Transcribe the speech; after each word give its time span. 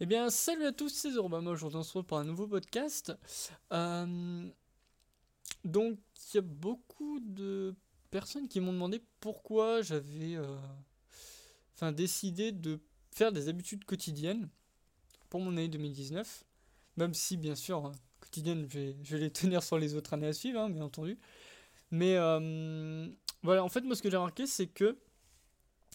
Eh 0.00 0.06
bien, 0.06 0.30
salut 0.30 0.64
à 0.64 0.70
tous, 0.70 0.90
c'est 0.90 1.10
Zorobama. 1.10 1.50
Aujourd'hui, 1.50 1.76
on 1.76 1.82
se 1.82 1.88
retrouve 1.88 2.04
pour 2.04 2.18
un 2.18 2.24
nouveau 2.24 2.46
podcast. 2.46 3.12
Euh, 3.72 4.48
donc, 5.64 5.98
il 6.32 6.36
y 6.36 6.38
a 6.38 6.42
beaucoup 6.42 7.18
de 7.18 7.74
personnes 8.12 8.46
qui 8.46 8.60
m'ont 8.60 8.72
demandé 8.72 9.02
pourquoi 9.18 9.82
j'avais 9.82 10.36
euh, 10.36 11.90
décidé 11.90 12.52
de 12.52 12.78
faire 13.10 13.32
des 13.32 13.48
habitudes 13.48 13.84
quotidiennes 13.84 14.48
pour 15.30 15.40
mon 15.40 15.50
année 15.50 15.66
2019. 15.66 16.44
Même 16.96 17.12
si, 17.12 17.36
bien 17.36 17.56
sûr, 17.56 17.84
hein, 17.84 17.90
quotidiennes, 18.20 18.68
je 18.70 19.16
vais, 19.16 19.18
les 19.18 19.30
tenir 19.32 19.64
sur 19.64 19.78
les 19.78 19.96
autres 19.96 20.14
années 20.14 20.28
à 20.28 20.32
suivre, 20.32 20.60
hein, 20.60 20.70
bien 20.70 20.82
entendu. 20.82 21.18
Mais 21.90 22.14
euh, 22.14 23.08
voilà, 23.42 23.64
en 23.64 23.68
fait, 23.68 23.80
moi, 23.80 23.96
ce 23.96 24.02
que 24.02 24.10
j'ai 24.10 24.16
remarqué, 24.16 24.46
c'est 24.46 24.68
que 24.68 24.96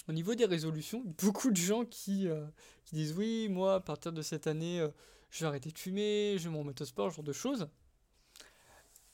au 0.08 0.14
niveau 0.14 0.36
des 0.36 0.46
résolutions, 0.46 1.04
beaucoup 1.22 1.52
de 1.52 1.58
gens 1.58 1.86
qui, 1.86 2.28
euh, 2.28 2.46
qui 2.86 2.96
disent 2.96 3.14
oui, 3.14 3.48
moi, 3.50 3.76
à 3.76 3.80
partir 3.80 4.12
de 4.12 4.22
cette 4.22 4.48
année, 4.48 4.80
euh, 4.80 4.90
je 5.32 5.40
vais 5.40 5.48
arrêter 5.48 5.72
de 5.72 5.78
fumer, 5.78 6.36
je 6.38 6.44
vais 6.44 6.54
me 6.54 6.60
remettre 6.60 6.82
au 6.82 6.86
sport, 6.86 7.12
ce 7.12 7.16
genre 7.18 7.26
de 7.26 7.34
choses. 7.34 7.68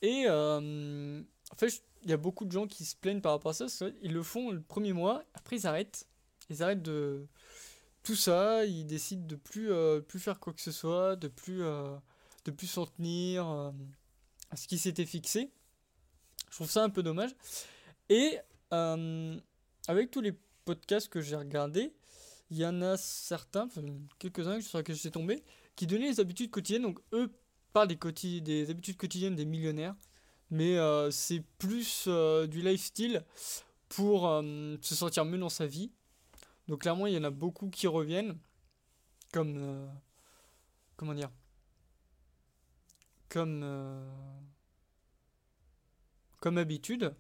Et 0.01 0.25
euh, 0.27 1.21
en 1.51 1.55
fait, 1.55 1.84
il 2.03 2.09
y 2.09 2.13
a 2.13 2.17
beaucoup 2.17 2.45
de 2.45 2.51
gens 2.51 2.67
qui 2.67 2.85
se 2.85 2.95
plaignent 2.95 3.21
par 3.21 3.34
rapport 3.34 3.51
à 3.51 3.53
ça. 3.53 3.65
Ils 4.01 4.13
le 4.13 4.23
font 4.23 4.51
le 4.51 4.61
premier 4.61 4.93
mois, 4.93 5.23
après 5.34 5.57
ils 5.57 5.67
arrêtent. 5.67 6.07
Ils 6.49 6.63
arrêtent 6.63 6.81
de 6.81 7.27
tout 8.03 8.15
ça, 8.15 8.65
ils 8.65 8.85
décident 8.85 9.27
de 9.27 9.35
plus, 9.35 9.71
plus 10.07 10.20
faire 10.20 10.39
quoi 10.39 10.53
que 10.53 10.61
ce 10.61 10.71
soit, 10.71 11.17
de 11.17 11.27
plus, 11.27 11.59
de 11.59 12.51
plus 12.51 12.67
s'en 12.67 12.85
tenir 12.85 13.45
à 13.45 14.55
ce 14.55 14.67
qui 14.67 14.77
s'était 14.77 15.05
fixé. 15.05 15.51
Je 16.49 16.55
trouve 16.55 16.71
ça 16.71 16.81
un 16.81 16.89
peu 16.89 17.03
dommage. 17.03 17.35
Et 18.07 18.39
avec 18.71 20.11
tous 20.11 20.21
les 20.21 20.34
podcasts 20.70 21.09
que 21.09 21.20
j'ai 21.20 21.35
regardé, 21.35 21.91
il 22.51 22.57
y 22.57 22.65
en 22.65 22.84
a 22.84 22.95
certains, 22.95 23.67
quelques-uns 24.20 24.62
sur 24.62 24.77
lesquels 24.77 24.93
je 24.93 24.99
suis 24.99 25.09
tombé, 25.09 25.43
qui 25.76 25.87
donnaient 25.87 26.09
les 26.09 26.20
habitudes 26.20 26.51
quotidiennes. 26.51 26.84
Donc 26.84 26.99
eux 27.11 27.31
parlent 27.73 27.87
des, 27.87 28.41
des 28.41 28.70
habitudes 28.70 28.95
quotidiennes 28.95 29.35
des 29.35 29.45
millionnaires, 29.45 29.95
mais 30.51 30.77
euh, 30.77 31.09
c'est 31.09 31.43
plus 31.57 32.05
euh, 32.05 32.45
du 32.45 32.61
lifestyle 32.61 33.23
pour 33.87 34.27
euh, 34.27 34.77
se 34.81 34.93
sentir 34.93 35.26
mieux 35.26 35.39
dans 35.39 35.49
sa 35.49 35.65
vie. 35.65 35.91
Donc 36.67 36.81
clairement, 36.81 37.07
il 37.07 37.15
y 37.15 37.17
en 37.17 37.23
a 37.23 37.31
beaucoup 37.31 37.71
qui 37.71 37.87
reviennent, 37.87 38.37
comme 39.33 39.89
comment 40.98 41.15
dire, 41.15 41.31
comme 43.27 43.65
comme 46.39 46.59
habitude. 46.59 47.15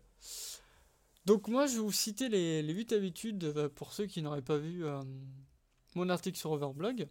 Donc 1.25 1.47
moi, 1.47 1.67
je 1.67 1.73
vais 1.75 1.81
vous 1.81 1.91
citer 1.91 2.29
les, 2.29 2.61
les 2.61 2.73
8 2.73 2.93
habitudes 2.93 3.43
euh, 3.43 3.69
pour 3.69 3.93
ceux 3.93 4.05
qui 4.05 4.21
n'auraient 4.21 4.41
pas 4.41 4.57
vu 4.57 4.85
euh, 4.85 5.01
mon 5.95 6.09
article 6.09 6.37
sur 6.37 6.51
Overblog. 6.51 6.97
Je 6.97 7.03
vais 7.03 7.07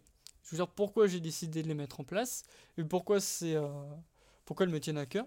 vous 0.51 0.55
dire 0.55 0.67
pourquoi 0.67 1.07
j'ai 1.07 1.19
décidé 1.19 1.61
de 1.61 1.67
les 1.67 1.73
mettre 1.73 1.99
en 1.99 2.03
place 2.03 2.43
et 2.77 2.83
pourquoi, 2.83 3.19
c'est, 3.19 3.55
euh, 3.55 3.67
pourquoi 4.45 4.65
elles 4.65 4.71
me 4.71 4.79
tiennent 4.79 4.97
à 4.97 5.05
cœur. 5.05 5.25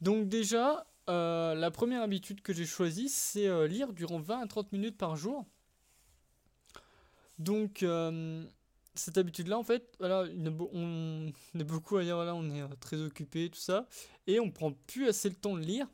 Donc 0.00 0.28
déjà, 0.28 0.86
la 1.06 1.70
première 1.70 2.02
habitude 2.02 2.40
que 2.40 2.52
j'ai 2.52 2.66
choisie, 2.66 3.08
c'est 3.08 3.68
lire 3.68 3.92
durant 3.92 4.18
20 4.18 4.40
à 4.40 4.46
30 4.46 4.72
minutes 4.72 4.96
par 4.96 5.16
jour. 5.16 5.46
Donc 7.38 7.84
cette 8.94 9.18
habitude-là, 9.18 9.58
en 9.58 9.62
fait, 9.62 9.94
voilà, 9.98 10.24
on 10.72 11.32
est 11.58 11.64
beaucoup 11.64 11.96
à 11.96 12.04
dire, 12.04 12.16
voilà, 12.16 12.34
on 12.34 12.48
est 12.50 12.76
très 12.76 13.00
occupé, 13.00 13.48
tout 13.50 13.58
ça, 13.58 13.86
et 14.26 14.40
on 14.40 14.50
prend 14.50 14.72
plus 14.86 15.08
assez 15.08 15.28
le 15.28 15.34
temps 15.34 15.56
de 15.56 15.62
lire 15.62 15.88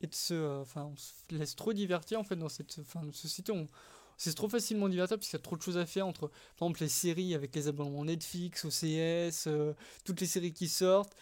et 0.00 0.06
de 0.06 0.14
se, 0.14 0.34
euh, 0.34 0.60
enfin, 0.60 0.84
on 0.92 0.96
se 0.96 1.12
laisse 1.30 1.54
trop 1.56 1.72
divertir 1.72 2.18
en 2.18 2.24
fait 2.24 2.36
dans 2.36 2.48
cette, 2.48 2.78
enfin, 2.80 3.02
société. 3.12 3.52
On, 3.52 3.66
c'est 4.16 4.34
trop 4.34 4.48
facilement 4.48 4.88
divertir 4.88 5.16
parce 5.16 5.28
qu'il 5.28 5.38
y 5.38 5.40
a 5.40 5.42
trop 5.42 5.56
de 5.56 5.62
choses 5.62 5.78
à 5.78 5.86
faire 5.86 6.06
entre, 6.06 6.28
par 6.58 6.68
exemple, 6.68 6.80
les 6.80 6.88
séries 6.88 7.34
avec 7.34 7.54
les 7.54 7.68
abonnements 7.68 8.04
Netflix, 8.04 8.64
OCS, 8.64 9.46
euh, 9.46 9.74
toutes 10.04 10.20
les 10.20 10.26
séries 10.26 10.52
qui 10.52 10.68
sortent, 10.68 11.14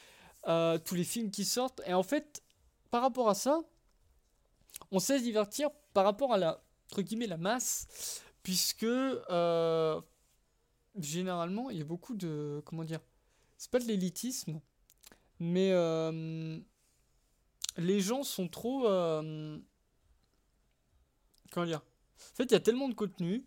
euh, 0.48 0.78
tous 0.78 0.96
les 0.96 1.04
films 1.04 1.30
qui 1.30 1.44
sortent. 1.44 1.80
Et 1.86 1.94
en 1.94 2.02
fait, 2.02 2.42
par 2.90 3.02
rapport 3.02 3.28
à 3.28 3.34
ça, 3.34 3.60
on 4.90 4.98
sait 4.98 5.18
se 5.18 5.22
divertir 5.22 5.70
par 5.94 6.04
rapport 6.04 6.32
à 6.32 6.38
la, 6.38 6.60
entre 6.86 7.02
guillemets, 7.02 7.28
la 7.28 7.36
masse, 7.36 8.22
puisque 8.42 8.86
généralement, 10.98 11.70
il 11.70 11.78
y 11.78 11.82
a 11.82 11.84
beaucoup 11.84 12.16
de, 12.16 12.62
comment 12.64 12.82
dire, 12.82 13.00
c'est 13.58 13.70
pas 13.70 13.78
de 13.78 13.86
l'élitisme, 13.86 14.60
mais 15.38 15.72
les 17.78 18.00
gens 18.00 18.22
sont 18.22 18.48
trop. 18.48 18.86
Euh, 18.86 19.58
comment 21.50 21.66
dire? 21.66 21.82
En 22.32 22.36
fait, 22.36 22.44
il 22.44 22.52
y 22.52 22.56
a 22.56 22.60
tellement 22.60 22.88
de 22.88 22.94
contenu, 22.94 23.44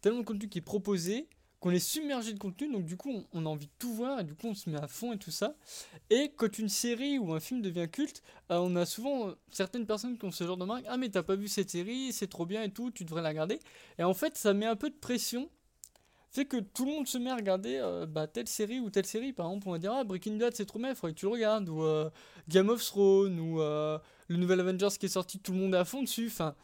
tellement 0.00 0.20
de 0.20 0.24
contenu 0.24 0.48
qui 0.48 0.58
est 0.58 0.62
proposé, 0.62 1.28
qu'on 1.60 1.70
est 1.70 1.80
submergé 1.80 2.32
de 2.32 2.38
contenu, 2.38 2.70
donc 2.70 2.84
du 2.84 2.96
coup, 2.96 3.24
on, 3.32 3.46
a 3.46 3.48
envie 3.48 3.66
de 3.66 3.72
tout 3.78 3.92
voir, 3.92 4.20
et 4.20 4.24
du 4.24 4.34
coup, 4.34 4.48
on 4.48 4.54
se 4.54 4.70
met 4.70 4.78
à 4.78 4.86
fond 4.86 5.12
et 5.12 5.18
tout 5.18 5.30
ça. 5.30 5.56
Et 6.10 6.32
quand 6.36 6.58
une 6.58 6.68
série 6.68 7.18
ou 7.18 7.32
un 7.32 7.40
film 7.40 7.62
devient 7.62 7.88
culte, 7.90 8.22
euh, 8.50 8.58
on 8.58 8.76
a 8.76 8.86
souvent 8.86 9.34
certaines 9.50 9.86
personnes 9.86 10.18
qui 10.18 10.24
ont 10.26 10.30
ce 10.30 10.44
genre 10.44 10.58
de 10.58 10.64
marque 10.64 10.84
Ah, 10.86 10.96
mais 10.96 11.08
t'as 11.08 11.22
pas 11.22 11.34
vu 11.34 11.48
cette 11.48 11.70
série, 11.70 12.12
c'est 12.12 12.28
trop 12.28 12.46
bien 12.46 12.62
et 12.62 12.70
tout, 12.70 12.90
tu 12.90 13.04
devrais 13.04 13.22
la 13.22 13.30
regarder. 13.30 13.58
Et 13.98 14.04
en 14.04 14.14
fait, 14.14 14.36
ça 14.36 14.54
met 14.54 14.66
un 14.66 14.76
peu 14.76 14.90
de 14.90 14.96
pression 14.96 15.50
fait 16.30 16.44
que 16.44 16.58
tout 16.58 16.84
le 16.84 16.92
monde 16.92 17.06
se 17.06 17.18
met 17.18 17.30
à 17.30 17.36
regarder 17.36 17.76
euh, 17.76 18.06
bah, 18.06 18.26
telle 18.26 18.48
série 18.48 18.80
ou 18.80 18.90
telle 18.90 19.06
série. 19.06 19.32
Par 19.32 19.46
exemple, 19.46 19.68
on 19.68 19.72
va 19.72 19.78
dire 19.78 19.92
Ah, 19.92 20.04
Breaking 20.04 20.36
Bad, 20.36 20.54
c'est 20.54 20.66
trop 20.66 20.78
bien, 20.78 20.90
il 20.90 20.94
faudrait 20.94 21.14
que 21.14 21.18
tu 21.18 21.26
le 21.26 21.32
regardes. 21.32 21.68
Ou 21.68 21.82
euh, 21.82 22.10
Game 22.48 22.68
of 22.68 22.84
Thrones, 22.84 23.38
ou 23.38 23.60
euh, 23.60 23.98
le 24.28 24.36
nouvel 24.36 24.60
Avengers 24.60 24.88
qui 24.98 25.06
est 25.06 25.10
sorti, 25.10 25.38
tout 25.38 25.52
le 25.52 25.58
monde 25.58 25.74
est 25.74 25.78
à 25.78 25.84
fond 25.84 26.02
dessus. 26.02 26.26
Enfin, 26.26 26.54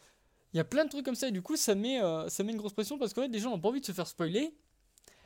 il 0.53 0.57
y 0.57 0.59
a 0.59 0.63
plein 0.63 0.85
de 0.85 0.89
trucs 0.89 1.05
comme 1.05 1.15
ça. 1.15 1.27
Et 1.27 1.31
du 1.31 1.41
coup, 1.41 1.55
ça 1.55 1.75
met, 1.75 1.99
ça 2.27 2.43
met 2.43 2.51
une 2.51 2.57
grosse 2.57 2.73
pression 2.73 2.97
parce 2.97 3.13
que 3.13 3.21
ouais, 3.21 3.29
des 3.29 3.39
gens 3.39 3.51
n'ont 3.51 3.59
pas 3.59 3.69
envie 3.69 3.81
de 3.81 3.85
se 3.85 3.91
faire 3.91 4.07
spoiler. 4.07 4.53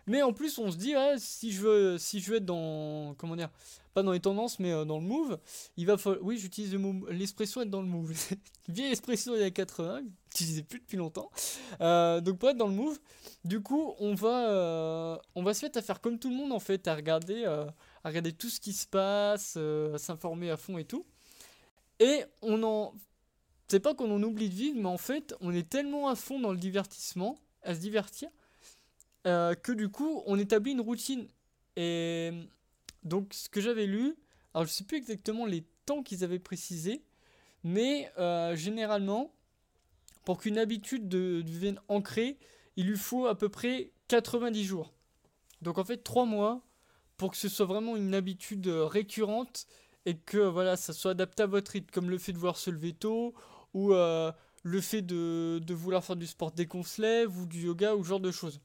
Mais 0.09 0.23
en 0.23 0.33
plus, 0.33 0.57
on 0.57 0.71
se 0.71 0.77
dit, 0.77 0.95
si 1.19 1.51
je 1.51 1.61
veux, 1.61 1.97
si 1.99 2.19
je 2.19 2.31
veux 2.31 2.37
être 2.37 2.45
dans, 2.45 3.13
comment 3.19 3.35
dire, 3.35 3.51
pas 3.93 4.01
dans 4.01 4.11
les 4.11 4.19
tendances, 4.19 4.57
mais 4.57 4.71
euh, 4.71 4.83
dans 4.83 4.97
le 4.97 5.05
move, 5.05 5.37
il 5.77 5.85
va 5.85 5.99
falloir, 5.99 6.23
oui, 6.23 6.39
j'utilise 6.39 6.75
l'expression 7.09 7.61
être 7.61 7.69
dans 7.69 7.83
le 7.83 7.87
move. 7.87 8.11
Vieille 8.67 8.89
expression 8.89 9.35
il 9.35 9.41
y 9.41 9.43
a 9.43 9.51
80, 9.51 10.01
j'utilisais 10.31 10.63
plus 10.63 10.79
depuis 10.79 10.97
longtemps. 10.97 11.29
Euh, 11.81 12.21
donc 12.21 12.39
pour 12.39 12.49
être 12.49 12.57
dans 12.57 12.69
le 12.69 12.73
move, 12.73 12.99
du 13.45 13.61
coup, 13.61 13.93
on 13.99 14.15
va, 14.15 14.49
euh, 14.49 15.17
on 15.35 15.43
va 15.43 15.53
se 15.53 15.63
mettre 15.63 15.77
à 15.77 15.83
faire 15.83 16.01
comme 16.01 16.17
tout 16.17 16.31
le 16.31 16.35
monde 16.35 16.53
en 16.53 16.59
fait, 16.59 16.87
à 16.87 16.95
regarder, 16.95 17.45
à 17.45 17.71
regarder 18.03 18.33
tout 18.33 18.49
ce 18.49 18.59
qui 18.59 18.73
se 18.73 18.87
passe, 18.87 19.57
à 19.57 19.99
s'informer 19.99 20.49
à 20.49 20.57
fond 20.57 20.79
et 20.79 20.85
tout. 20.85 21.05
Et 21.99 22.23
on 22.41 22.63
en, 22.63 22.95
c'est 23.67 23.79
pas 23.79 23.93
qu'on 23.93 24.09
en 24.09 24.23
oublie 24.23 24.49
de 24.49 24.55
vivre, 24.55 24.79
mais 24.81 24.89
en 24.89 24.97
fait, 24.97 25.35
on 25.39 25.53
est 25.53 25.69
tellement 25.69 26.09
à 26.09 26.15
fond 26.15 26.39
dans 26.39 26.51
le 26.51 26.57
divertissement, 26.57 27.37
à 27.61 27.75
se 27.75 27.79
divertir 27.79 28.31
euh, 29.27 29.55
que 29.55 29.71
du 29.71 29.89
coup, 29.89 30.23
on 30.25 30.37
établit 30.39 30.71
une 30.71 30.81
routine. 30.81 31.27
Et 31.75 32.31
donc, 33.03 33.33
ce 33.33 33.49
que 33.49 33.61
j'avais 33.61 33.85
lu, 33.85 34.15
alors 34.53 34.65
je 34.65 34.71
sais 34.71 34.83
plus 34.83 34.97
exactement 34.97 35.45
les 35.45 35.65
temps 35.85 36.03
qu'ils 36.03 36.23
avaient 36.23 36.39
précisé, 36.39 37.03
mais 37.63 38.11
euh, 38.17 38.55
généralement, 38.55 39.33
pour 40.25 40.39
qu'une 40.39 40.57
habitude 40.57 41.07
devienne 41.09 41.79
ancrée, 41.87 42.37
il 42.75 42.87
lui 42.87 42.97
faut 42.97 43.25
à 43.27 43.37
peu 43.37 43.49
près 43.49 43.91
90 44.07 44.63
jours. 44.63 44.93
Donc 45.61 45.77
en 45.77 45.83
fait, 45.83 46.03
3 46.03 46.25
mois 46.25 46.61
pour 47.17 47.31
que 47.31 47.37
ce 47.37 47.49
soit 47.49 47.65
vraiment 47.65 47.97
une 47.97 48.15
habitude 48.15 48.67
récurrente 48.67 49.67
et 50.05 50.17
que 50.17 50.37
voilà, 50.37 50.77
ça 50.77 50.93
soit 50.93 51.11
adapté 51.11 51.43
à 51.43 51.47
votre 51.47 51.71
rythme, 51.71 51.91
comme 51.91 52.09
le 52.09 52.17
fait 52.17 52.31
de 52.31 52.37
vouloir 52.37 52.57
se 52.57 52.69
lever 52.69 52.93
tôt 52.93 53.33
ou 53.73 53.93
euh, 53.93 54.31
le 54.63 54.81
fait 54.81 55.01
de, 55.01 55.59
de, 55.59 55.73
vouloir 55.73 56.03
faire 56.03 56.15
du 56.15 56.27
sport 56.27 56.51
dès 56.51 56.65
qu'on 56.65 56.83
se 56.83 57.01
lève 57.01 57.37
ou 57.37 57.45
du 57.45 57.65
yoga 57.65 57.95
ou 57.95 58.03
ce 58.03 58.09
genre 58.09 58.19
de 58.19 58.31
choses. 58.31 58.61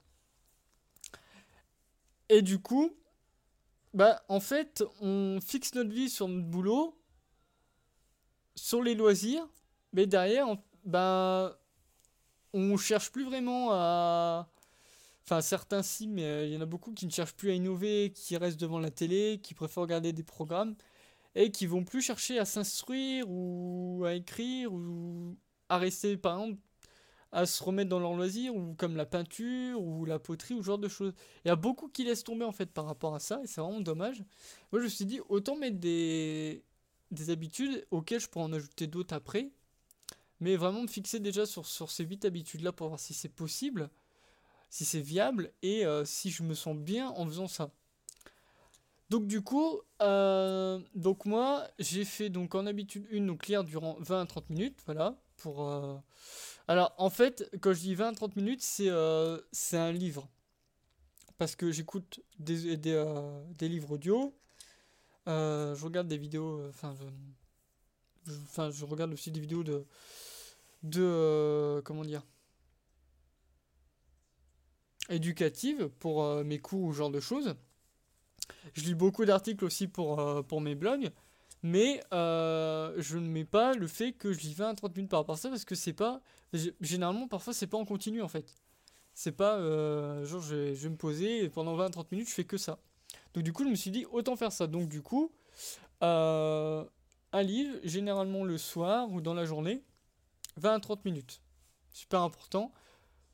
Et 2.28 2.42
du 2.42 2.58
coup, 2.58 2.90
bah, 3.92 4.22
en 4.28 4.40
fait, 4.40 4.82
on 5.00 5.38
fixe 5.40 5.74
notre 5.74 5.90
vie 5.90 6.10
sur 6.10 6.28
notre 6.28 6.46
boulot, 6.46 6.98
sur 8.56 8.82
les 8.82 8.94
loisirs, 8.94 9.46
mais 9.92 10.06
derrière, 10.06 10.48
on, 10.48 10.58
bah, 10.84 11.58
on 12.52 12.76
cherche 12.76 13.10
plus 13.12 13.24
vraiment 13.24 13.70
à. 13.72 14.48
Enfin, 15.24 15.40
certains 15.40 15.82
si, 15.82 16.06
mais 16.06 16.24
euh, 16.24 16.46
il 16.46 16.52
y 16.52 16.56
en 16.56 16.60
a 16.60 16.66
beaucoup 16.66 16.92
qui 16.92 17.06
ne 17.06 17.10
cherchent 17.10 17.34
plus 17.34 17.50
à 17.50 17.54
innover, 17.54 18.12
qui 18.14 18.36
restent 18.36 18.60
devant 18.60 18.78
la 18.78 18.90
télé, 18.90 19.40
qui 19.42 19.54
préfèrent 19.54 19.82
regarder 19.82 20.12
des 20.12 20.22
programmes, 20.22 20.76
et 21.34 21.50
qui 21.50 21.66
vont 21.66 21.84
plus 21.84 22.02
chercher 22.02 22.38
à 22.38 22.44
s'instruire 22.44 23.24
ou 23.28 24.04
à 24.06 24.14
écrire 24.14 24.72
ou 24.72 25.36
à 25.68 25.78
rester, 25.78 26.16
par 26.18 26.40
exemple, 26.40 26.60
à 27.34 27.46
se 27.46 27.62
remettre 27.62 27.90
dans 27.90 27.98
leur 27.98 28.14
loisir, 28.14 28.54
ou 28.54 28.74
comme 28.74 28.96
la 28.96 29.06
peinture, 29.06 29.82
ou 29.82 30.04
la 30.04 30.20
poterie, 30.20 30.54
ou 30.54 30.62
ce 30.62 30.66
genre 30.66 30.78
de 30.78 30.88
choses. 30.88 31.12
Il 31.44 31.48
y 31.48 31.50
a 31.50 31.56
beaucoup 31.56 31.88
qui 31.88 32.04
laissent 32.04 32.22
tomber 32.22 32.44
en 32.44 32.52
fait 32.52 32.70
par 32.70 32.86
rapport 32.86 33.14
à 33.14 33.18
ça, 33.18 33.40
et 33.42 33.46
c'est 33.46 33.60
vraiment 33.60 33.80
dommage. 33.80 34.24
Moi 34.72 34.80
je 34.80 34.84
me 34.84 34.88
suis 34.88 35.04
dit, 35.04 35.20
autant 35.28 35.56
mettre 35.56 35.78
des, 35.78 36.62
des 37.10 37.30
habitudes 37.30 37.86
auxquelles 37.90 38.20
je 38.20 38.28
pourrais 38.28 38.44
en 38.44 38.52
ajouter 38.52 38.86
d'autres 38.86 39.14
après, 39.14 39.50
mais 40.38 40.54
vraiment 40.56 40.82
me 40.82 40.86
fixer 40.86 41.18
déjà 41.18 41.44
sur, 41.44 41.66
sur 41.66 41.90
ces 41.90 42.04
8 42.04 42.24
habitudes-là 42.24 42.72
pour 42.72 42.86
voir 42.88 43.00
si 43.00 43.14
c'est 43.14 43.28
possible, 43.28 43.90
si 44.70 44.84
c'est 44.84 45.00
viable, 45.00 45.52
et 45.62 45.84
euh, 45.84 46.04
si 46.04 46.30
je 46.30 46.44
me 46.44 46.54
sens 46.54 46.76
bien 46.76 47.08
en 47.10 47.26
faisant 47.26 47.48
ça. 47.48 47.70
Donc 49.10 49.26
du 49.26 49.42
coup, 49.42 49.80
euh, 50.02 50.78
donc 50.94 51.26
moi 51.26 51.66
j'ai 51.80 52.04
fait 52.04 52.30
donc 52.30 52.54
en 52.54 52.66
habitude 52.66 53.06
une 53.10 53.26
donc 53.26 53.50
durant 53.66 53.96
20 53.98 54.22
à 54.22 54.26
30 54.26 54.50
minutes, 54.50 54.78
voilà, 54.86 55.16
pour 55.36 55.68
euh, 55.68 55.96
alors, 56.66 56.94
en 56.98 57.10
fait, 57.10 57.50
quand 57.60 57.72
je 57.74 57.80
dis 57.80 57.94
20-30 57.94 58.32
minutes, 58.36 58.62
c'est 58.62 58.88
euh, 58.88 59.38
c'est 59.52 59.76
un 59.76 59.92
livre. 59.92 60.28
parce 61.38 61.56
que 61.56 61.70
j'écoute 61.72 62.20
des, 62.38 62.78
euh, 62.86 63.42
livres 63.60 63.92
audio, 63.92 64.34
euh, 65.28 65.74
je 65.74 65.84
regarde 65.84 66.08
des 66.08 66.16
vidéos, 66.18 66.66
enfin 66.68 66.94
je, 68.70 68.84
regarde 68.84 69.12
aussi 69.12 69.30
des 69.30 69.40
vidéos 69.40 69.64
de, 69.64 69.84
de 70.82 71.82
comment 71.84 72.04
dire, 72.04 72.22
éducatives 75.10 75.88
pour 75.98 76.24
mes 76.44 76.60
cours 76.60 76.82
ou 76.82 76.92
ce 76.92 76.98
genre 76.98 77.10
de 77.10 77.20
choses. 77.20 77.54
Je 78.74 78.84
lis 78.84 78.94
beaucoup 78.94 79.24
d'articles 79.26 79.64
aussi 79.64 79.88
pour, 79.88 80.46
pour 80.46 80.60
mes 80.60 80.74
blogs, 80.74 81.10
mais 81.64 82.02
euh, 82.12 82.94
je 82.98 83.16
ne 83.16 83.26
mets 83.26 83.46
pas 83.46 83.72
le 83.72 83.86
fait 83.86 84.12
que 84.12 84.34
je 84.34 84.40
lis 84.40 84.52
20 84.52 84.68
à 84.68 84.74
30 84.74 84.96
minutes 84.96 85.10
par 85.10 85.20
rapport 85.20 85.36
à 85.36 85.38
ça 85.38 85.48
parce 85.48 85.64
que 85.64 85.74
c'est 85.74 85.94
pas, 85.94 86.20
généralement 86.82 87.26
parfois 87.26 87.54
c'est 87.54 87.66
pas 87.66 87.78
en 87.78 87.86
continu 87.86 88.20
en 88.20 88.28
fait. 88.28 88.54
C'est 89.14 89.32
pas 89.32 89.56
euh, 89.56 90.26
genre 90.26 90.42
je 90.42 90.54
vais, 90.54 90.88
me 90.90 90.96
poser 90.96 91.42
et 91.42 91.48
pendant 91.48 91.74
20 91.74 91.86
à 91.86 91.88
30 91.88 92.12
minutes 92.12 92.28
je 92.28 92.34
fais 92.34 92.44
que 92.44 92.58
ça. 92.58 92.78
Donc 93.32 93.44
du 93.44 93.54
coup 93.54 93.64
je 93.64 93.70
me 93.70 93.76
suis 93.76 93.90
dit 93.90 94.04
autant 94.12 94.36
faire 94.36 94.52
ça. 94.52 94.66
Donc 94.66 94.90
du 94.90 95.00
coup 95.00 95.32
euh, 96.02 96.84
un 97.32 97.42
livre 97.42 97.78
généralement 97.82 98.44
le 98.44 98.58
soir 98.58 99.10
ou 99.10 99.22
dans 99.22 99.32
la 99.32 99.46
journée 99.46 99.82
20 100.58 100.74
à 100.74 100.80
30 100.80 101.06
minutes. 101.06 101.40
Super 101.94 102.20
important. 102.20 102.72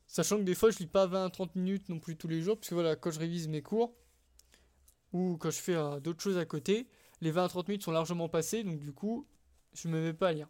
Sachant 0.06 0.36
que 0.36 0.42
des 0.42 0.54
fois 0.54 0.70
je 0.70 0.78
lis 0.78 0.86
pas 0.86 1.06
20 1.06 1.24
à 1.24 1.30
30 1.30 1.56
minutes 1.56 1.88
non 1.88 1.98
plus 1.98 2.16
tous 2.16 2.28
les 2.28 2.42
jours 2.42 2.56
parce 2.56 2.68
que 2.68 2.74
voilà 2.76 2.94
quand 2.94 3.10
je 3.10 3.18
révise 3.18 3.48
mes 3.48 3.60
cours 3.60 3.92
ou 5.12 5.36
quand 5.36 5.50
je 5.50 5.58
fais 5.58 5.74
d'autres 6.00 6.22
choses 6.22 6.38
à 6.38 6.44
côté, 6.44 6.86
les 7.20 7.30
20 7.30 7.44
à 7.44 7.48
30 7.48 7.68
minutes 7.68 7.84
sont 7.84 7.92
largement 7.92 8.28
passées, 8.28 8.64
donc 8.64 8.78
du 8.78 8.92
coup, 8.92 9.26
je 9.72 9.88
me 9.88 10.00
mets 10.00 10.12
pas 10.12 10.28
à 10.28 10.32
lire. 10.32 10.48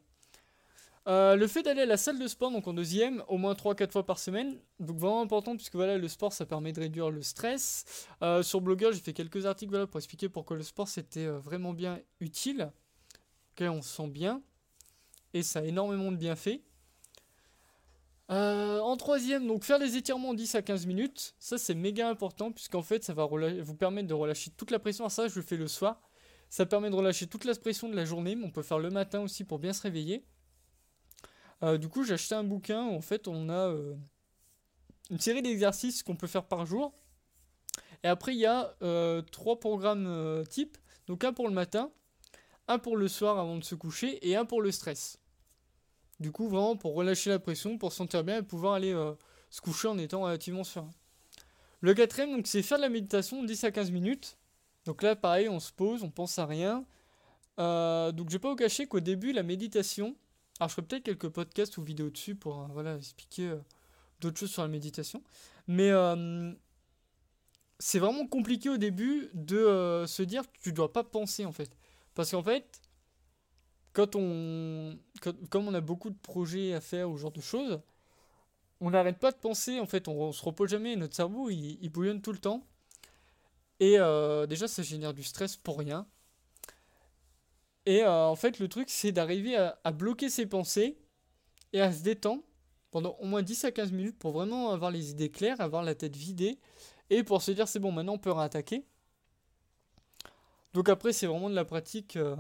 Euh, 1.08 1.34
le 1.34 1.46
fait 1.46 1.62
d'aller 1.62 1.82
à 1.82 1.86
la 1.86 1.96
salle 1.96 2.18
de 2.18 2.26
sport, 2.28 2.50
donc 2.50 2.68
en 2.68 2.74
deuxième, 2.74 3.24
au 3.28 3.38
moins 3.38 3.54
3-4 3.54 3.90
fois 3.90 4.04
par 4.04 4.18
semaine, 4.18 4.58
donc 4.78 4.98
vraiment 4.98 5.22
important, 5.22 5.56
puisque 5.56 5.74
voilà, 5.74 5.96
le 5.96 6.08
sport, 6.08 6.32
ça 6.32 6.44
permet 6.44 6.72
de 6.72 6.80
réduire 6.80 7.10
le 7.10 7.22
stress. 7.22 8.06
Euh, 8.22 8.42
sur 8.42 8.60
Blogger, 8.60 8.90
j'ai 8.92 9.00
fait 9.00 9.14
quelques 9.14 9.46
articles 9.46 9.70
voilà, 9.70 9.86
pour 9.86 9.98
expliquer 9.98 10.28
pourquoi 10.28 10.56
le 10.56 10.62
sport, 10.62 10.88
c'était 10.88 11.26
euh, 11.26 11.38
vraiment 11.38 11.72
bien 11.72 12.00
utile, 12.20 12.70
qu'on 13.56 13.80
se 13.80 13.88
sent 13.88 14.08
bien, 14.08 14.42
et 15.32 15.42
ça 15.42 15.60
a 15.60 15.62
énormément 15.64 16.12
de 16.12 16.16
bienfaits. 16.16 16.60
En 18.28 18.96
troisième, 18.96 19.48
donc 19.48 19.64
faire 19.64 19.80
des 19.80 19.96
étirements 19.96 20.34
10 20.34 20.54
à 20.54 20.62
15 20.62 20.86
minutes. 20.86 21.34
Ça, 21.40 21.58
c'est 21.58 21.74
méga 21.74 22.08
important, 22.08 22.52
puisqu'en 22.52 22.82
fait, 22.82 23.02
ça 23.02 23.12
va 23.12 23.26
vous 23.26 23.74
permettre 23.74 24.06
de 24.06 24.14
relâcher 24.14 24.52
toute 24.56 24.70
la 24.70 24.78
pression. 24.78 25.02
Alors 25.02 25.10
ça, 25.10 25.26
je 25.26 25.34
le 25.34 25.42
fais 25.42 25.56
le 25.56 25.66
soir. 25.66 26.00
Ça 26.50 26.66
permet 26.66 26.90
de 26.90 26.96
relâcher 26.96 27.28
toute 27.28 27.44
la 27.44 27.54
pression 27.54 27.88
de 27.88 27.94
la 27.94 28.04
journée, 28.04 28.34
mais 28.34 28.44
on 28.44 28.50
peut 28.50 28.62
faire 28.62 28.80
le 28.80 28.90
matin 28.90 29.20
aussi 29.20 29.44
pour 29.44 29.60
bien 29.60 29.72
se 29.72 29.82
réveiller. 29.82 30.26
Euh, 31.62 31.78
du 31.78 31.88
coup, 31.88 32.02
j'ai 32.02 32.14
acheté 32.14 32.34
un 32.34 32.42
bouquin 32.42 32.86
où 32.86 32.96
en 32.96 33.00
fait, 33.00 33.28
on 33.28 33.48
a 33.48 33.68
euh, 33.68 33.94
une 35.10 35.20
série 35.20 35.42
d'exercices 35.42 36.02
qu'on 36.02 36.16
peut 36.16 36.26
faire 36.26 36.44
par 36.44 36.66
jour. 36.66 36.92
Et 38.02 38.08
après, 38.08 38.34
il 38.34 38.40
y 38.40 38.46
a 38.46 38.74
euh, 38.82 39.22
trois 39.22 39.60
programmes 39.60 40.44
types. 40.48 40.76
Donc 41.06 41.22
un 41.22 41.32
pour 41.32 41.46
le 41.46 41.54
matin, 41.54 41.92
un 42.66 42.80
pour 42.80 42.96
le 42.96 43.06
soir 43.06 43.38
avant 43.38 43.56
de 43.56 43.64
se 43.64 43.76
coucher, 43.76 44.26
et 44.28 44.34
un 44.34 44.44
pour 44.44 44.60
le 44.60 44.72
stress. 44.72 45.18
Du 46.18 46.32
coup, 46.32 46.48
vraiment 46.48 46.76
pour 46.76 46.94
relâcher 46.94 47.30
la 47.30 47.38
pression, 47.38 47.78
pour 47.78 47.92
se 47.92 47.98
sentir 47.98 48.24
bien 48.24 48.38
et 48.38 48.42
pouvoir 48.42 48.74
aller 48.74 48.92
se 49.50 49.60
coucher 49.60 49.86
en 49.86 49.98
étant 49.98 50.22
relativement 50.22 50.64
serein. 50.64 50.90
Le 51.80 51.94
quatrième, 51.94 52.32
donc, 52.32 52.46
c'est 52.46 52.62
faire 52.62 52.78
de 52.78 52.82
la 52.82 52.88
méditation 52.88 53.42
10 53.44 53.64
à 53.64 53.70
15 53.70 53.90
minutes. 53.90 54.36
Donc 54.84 55.02
là, 55.02 55.16
pareil, 55.16 55.48
on 55.48 55.60
se 55.60 55.72
pose, 55.72 56.02
on 56.02 56.10
pense 56.10 56.38
à 56.38 56.46
rien. 56.46 56.84
Euh, 57.58 58.12
donc 58.12 58.28
je 58.28 58.34
vais 58.34 58.38
pas 58.38 58.50
vous 58.50 58.56
cacher 58.56 58.86
qu'au 58.86 59.00
début, 59.00 59.32
la 59.32 59.42
méditation. 59.42 60.16
Alors 60.58 60.68
je 60.68 60.74
ferai 60.74 60.86
peut-être 60.86 61.04
quelques 61.04 61.28
podcasts 61.28 61.76
ou 61.78 61.82
vidéos 61.82 62.10
dessus 62.10 62.34
pour 62.34 62.60
euh, 62.60 62.66
voilà, 62.72 62.96
expliquer 62.96 63.48
euh, 63.48 63.58
d'autres 64.20 64.38
choses 64.38 64.50
sur 64.50 64.62
la 64.62 64.68
méditation. 64.68 65.22
Mais 65.66 65.90
c'est 67.78 67.98
vraiment 67.98 68.26
compliqué 68.26 68.68
au 68.68 68.76
début 68.76 69.30
de 69.34 70.04
se 70.06 70.22
dire 70.22 70.42
que 70.42 70.58
tu 70.62 70.72
dois 70.72 70.92
pas 70.92 71.04
penser 71.04 71.44
en 71.46 71.52
fait. 71.52 71.76
Parce 72.14 72.32
qu'en 72.32 72.42
fait, 72.42 72.82
quand 73.92 74.16
on, 74.16 74.98
comme 75.48 75.68
on 75.68 75.74
a 75.74 75.80
beaucoup 75.80 76.10
de 76.10 76.18
projets 76.18 76.74
à 76.74 76.80
faire 76.80 77.08
ou 77.08 77.16
ce 77.16 77.22
genre 77.22 77.32
de 77.32 77.40
choses, 77.40 77.80
on 78.80 78.90
n'arrête 78.90 79.18
pas 79.18 79.30
de 79.30 79.36
penser, 79.36 79.78
en 79.78 79.86
fait, 79.86 80.08
on, 80.08 80.20
on 80.20 80.32
se 80.32 80.44
repose 80.44 80.70
jamais, 80.70 80.96
notre 80.96 81.14
cerveau 81.14 81.50
il 81.50 81.88
bouillonne 81.88 82.20
tout 82.20 82.32
le 82.32 82.38
temps. 82.38 82.66
Et 83.80 83.98
euh, 83.98 84.46
déjà, 84.46 84.68
ça 84.68 84.82
génère 84.82 85.14
du 85.14 85.24
stress 85.24 85.56
pour 85.56 85.78
rien. 85.78 86.06
Et 87.86 88.02
euh, 88.02 88.26
en 88.26 88.36
fait, 88.36 88.58
le 88.58 88.68
truc, 88.68 88.90
c'est 88.90 89.10
d'arriver 89.10 89.56
à, 89.56 89.92
bloquer 89.92 90.28
ses 90.28 90.46
pensées 90.46 90.98
et 91.72 91.80
à 91.80 91.90
se 91.90 92.02
détendre 92.02 92.42
pendant 92.90 93.16
au 93.20 93.24
moins 93.24 93.42
10 93.42 93.64
à 93.64 93.72
15 93.72 93.92
minutes 93.92 94.18
pour 94.18 94.32
vraiment 94.32 94.70
avoir 94.70 94.90
les 94.90 95.10
idées 95.10 95.30
claires, 95.30 95.60
avoir 95.60 95.82
la 95.82 95.94
tête 95.94 96.16
vidée 96.16 96.58
et 97.08 97.22
pour 97.22 97.40
se 97.40 97.52
dire 97.52 97.68
c'est 97.68 97.78
bon, 97.78 97.92
maintenant 97.92 98.14
on 98.14 98.18
peut 98.18 98.32
réattaquer. 98.32 98.84
Donc 100.74 100.88
après, 100.88 101.12
c'est 101.12 101.26
vraiment 101.26 101.48
de 101.48 101.54
la 101.54 101.64
pratique 101.64 102.16
euh, 102.16 102.36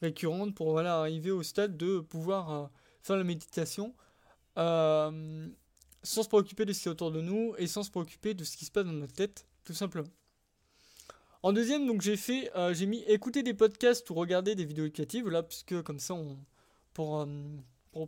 récurrente 0.00 0.54
pour 0.54 0.70
voilà, 0.70 1.00
arriver 1.00 1.30
au 1.30 1.42
stade 1.42 1.76
de 1.76 2.00
pouvoir 2.00 2.70
faire 3.02 3.16
la 3.16 3.24
méditation 3.24 3.94
sans 4.56 6.22
se 6.22 6.28
préoccuper 6.28 6.64
de 6.64 6.72
ce 6.72 6.82
qui 6.82 6.88
est 6.88 6.90
autour 6.90 7.10
de 7.10 7.20
nous 7.20 7.54
et 7.58 7.66
sans 7.66 7.82
se 7.82 7.90
préoccuper 7.90 8.34
de 8.34 8.44
ce 8.44 8.56
qui 8.56 8.64
se 8.64 8.70
passe 8.70 8.84
dans 8.84 8.92
notre 8.92 9.14
tête, 9.14 9.47
tout 9.64 9.74
simplement. 9.74 10.08
En 11.42 11.52
deuxième, 11.52 11.86
donc 11.86 12.02
j'ai 12.02 12.16
fait, 12.16 12.50
euh, 12.56 12.74
j'ai 12.74 12.86
mis 12.86 13.02
écouter 13.06 13.42
des 13.42 13.54
podcasts 13.54 14.10
ou 14.10 14.14
regarder 14.14 14.54
des 14.54 14.64
vidéos 14.64 14.86
éducatives, 14.86 15.28
là, 15.28 15.42
puisque 15.42 15.82
comme 15.82 16.00
ça, 16.00 16.14
euh, 16.14 16.34
pour, 16.94 17.26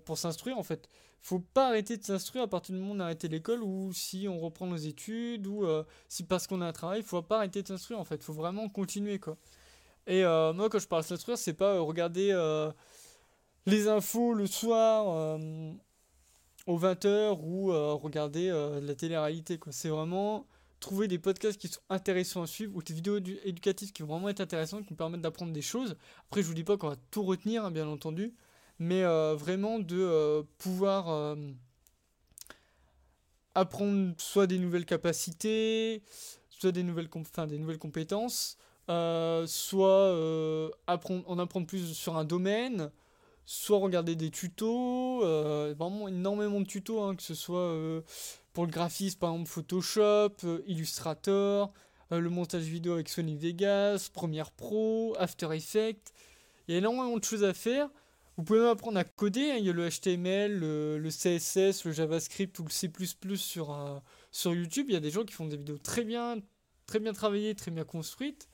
pour 0.05 0.19
s'instruire, 0.19 0.59
en 0.59 0.65
fait. 0.65 0.89
Faut 1.23 1.39
pas 1.39 1.69
arrêter 1.69 1.97
de 1.97 2.03
s'instruire 2.05 2.45
à 2.45 2.49
partir 2.49 2.75
du 2.75 2.81
moment 2.81 2.95
où 2.95 2.97
on 2.97 3.01
a 3.01 3.05
arrêté 3.05 3.29
l'école 3.29 3.63
ou 3.63 3.93
si 3.93 4.27
on 4.27 4.41
reprend 4.41 4.67
nos 4.67 4.77
études 4.77 5.47
ou 5.47 5.65
euh, 5.65 5.85
si 6.09 6.25
parce 6.25 6.47
qu'on 6.47 6.61
a 6.63 6.67
un 6.67 6.73
travail, 6.73 7.03
faut 7.03 7.23
pas 7.23 7.37
arrêter 7.37 7.63
de 7.63 7.69
s'instruire, 7.69 8.01
en 8.01 8.05
fait. 8.05 8.23
Faut 8.23 8.33
vraiment 8.33 8.69
continuer, 8.69 9.19
quoi. 9.19 9.37
Et 10.07 10.23
moi, 10.25 10.69
quand 10.71 10.79
je 10.81 10.89
parle 10.89 11.05
s'instruire, 11.05 11.39
c'est 11.39 11.53
pas 11.53 11.79
regarder 11.79 12.33
les 13.67 13.87
infos 13.87 14.33
le 14.35 14.47
soir 14.47 15.39
aux 16.67 16.79
20h 16.79 17.39
ou 17.43 17.67
regarder 17.99 18.51
la 18.83 18.95
télé-réalité. 18.95 19.61
C'est 19.71 19.91
vraiment 19.91 20.47
trouver 20.81 21.09
des 21.09 21.19
podcasts 21.19 21.61
qui 21.61 21.69
sont 21.69 21.81
intéressants 21.91 22.43
à 22.43 22.47
suivre 22.47 22.75
ou 22.75 22.83
des 22.83 22.95
vidéos 22.95 23.19
édu- 23.19 23.39
éducatives 23.45 23.93
qui 23.93 24.03
vont 24.03 24.09
vraiment 24.09 24.31
être 24.31 24.41
intéressantes, 24.41 24.85
qui 24.85 24.93
nous 24.93 24.97
permettent 24.97 25.21
d'apprendre 25.21 25.53
des 25.53 25.63
choses. 25.63 25.97
Après, 26.27 26.43
je 26.43 26.47
vous 26.47 26.55
dis 26.55 26.65
pas 26.65 26.77
qu'on 26.77 26.89
va 26.89 26.97
tout 27.11 27.23
retenir, 27.23 27.65
hein, 27.65 27.71
bien 27.71 27.87
entendu, 27.87 28.35
mais 28.79 29.05
euh, 29.05 29.35
vraiment 29.35 29.79
de 29.79 30.01
euh, 30.01 30.43
pouvoir 30.59 31.11
euh, 31.11 31.37
apprendre 33.55 34.15
soit 34.19 34.47
des 34.47 34.59
nouvelles 34.59 34.87
capacités, 34.87 36.03
soit 36.49 36.73
des 36.73 36.83
nouvelles, 36.83 37.11
des 37.49 37.59
nouvelles 37.59 37.79
compétences, 37.79 38.57
soit 38.89 40.71
apprendre, 40.87 41.25
en 41.31 41.39
apprendre 41.39 41.67
plus 41.67 41.93
sur 41.93 42.17
un 42.17 42.25
domaine, 42.25 42.91
soit 43.45 43.79
regarder 43.79 44.17
des 44.17 44.31
tutos, 44.31 45.21
vraiment 45.75 46.09
énormément 46.09 46.61
de 46.61 46.67
tutos, 46.67 47.03
hein, 47.03 47.15
que 47.17 47.23
ce 47.23 47.35
soit 47.35 48.03
pour 48.53 48.67
le 48.67 48.71
graphisme, 48.71 49.19
par 49.19 49.33
exemple 49.33 49.51
Photoshop, 49.51 50.35
euh, 50.45 50.63
Illustrator, 50.67 51.73
euh, 52.13 52.19
le 52.21 52.31
montage 52.31 52.65
vidéo 52.65 52.95
avec 52.95 53.09
Sony 53.09 53.37
Vegas, 53.37 54.11
Premiere 54.13 54.51
Pro, 54.51 55.15
After 55.19 55.49
Effects. 55.55 56.13
Il 56.67 56.73
y 56.73 56.75
a 56.75 56.79
énormément 56.79 57.17
de 57.17 57.25
choses 57.25 57.45
à 57.45 57.55
faire. 57.55 57.89
Vous 58.37 58.45
pouvez 58.45 58.61
même 58.61 58.69
apprendre 58.69 58.99
à 58.99 59.05
coder. 59.05 59.53
hein. 59.53 59.57
Il 59.59 59.65
y 59.65 59.71
a 59.71 59.73
le 59.73 59.89
HTML, 59.89 60.59
le, 60.59 61.09
CSS, 61.11 61.85
le 61.85 61.93
JavaScript 61.93 62.59
ou 62.59 62.65
le 62.65 62.71
C++ 62.71 62.91
sur, 63.37 63.73
euh, 63.73 63.99
sur 64.31 64.55
YouTube. 64.55 64.87
Il 64.89 64.95
y 64.95 64.97
a 64.97 65.01
des 65.01 65.11
gens 65.11 65.25
qui 65.25 65.35
font 65.35 65.47
des 65.47 65.57
vidéos 65.57 65.79
très 65.79 66.05
bien, 66.05 66.39
très 66.87 66.99
bien 66.99 67.13
travaillées, 67.13 67.55
très 67.55 67.71
bien 67.71 67.85
construites. 67.85 68.49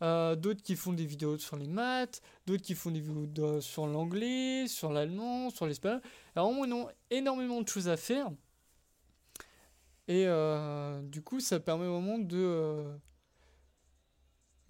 D'autres 0.00 0.62
qui 0.62 0.76
font 0.76 0.92
des 0.92 1.04
vidéos 1.04 1.38
sur 1.38 1.56
les 1.56 1.66
maths, 1.66 2.22
d'autres 2.46 2.62
qui 2.62 2.76
font 2.76 2.92
des 2.92 3.00
vidéos 3.00 3.60
sur 3.60 3.88
l'anglais, 3.88 4.68
sur 4.68 4.92
l'allemand, 4.92 5.50
sur 5.50 5.66
l'espagnol. 5.66 6.00
Il 6.36 6.40
y 6.40 6.72
a 6.72 6.86
énormément 7.10 7.60
de 7.62 7.68
choses 7.68 7.88
à 7.88 7.96
faire. 7.96 8.30
Et 10.08 10.24
euh, 10.26 11.02
du 11.02 11.22
coup, 11.22 11.38
ça 11.38 11.60
permet 11.60 11.86
vraiment 11.86 12.18
de, 12.18 12.38
euh, 12.38 12.96